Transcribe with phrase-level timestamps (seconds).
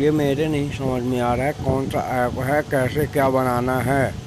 [0.00, 3.78] ये मेरे नहीं समझ में आ रहा है कौन सा ऐप है, कैसे क्या बनाना
[3.80, 4.25] है।